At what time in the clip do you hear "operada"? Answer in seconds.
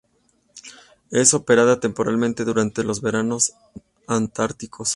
1.35-1.79